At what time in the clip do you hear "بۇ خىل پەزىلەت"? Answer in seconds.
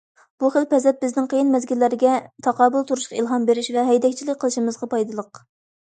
0.43-1.03